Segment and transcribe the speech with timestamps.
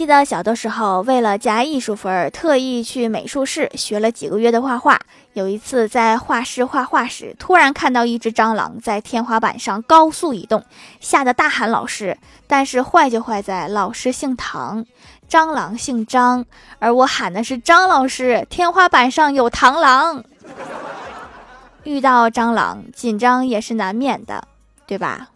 [0.00, 4.98] 记得小的时候，为了加艺术分，特意去美术室学了几个月的画画。
[5.34, 10.64] 有一次在画室画画时，突然看到一只蟑螂在天花板上高速移动，
[11.00, 12.16] 吓得大喊老师。
[12.46, 14.86] 但是坏就坏在老师姓唐，
[15.28, 16.46] 蟑螂姓张，
[16.78, 20.24] 而我喊的是张老师，天花板上有螳螂。
[21.84, 24.44] 遇到蟑螂紧张也是难免的，
[24.86, 25.28] 对吧？